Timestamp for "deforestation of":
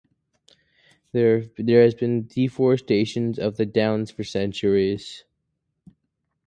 2.25-3.57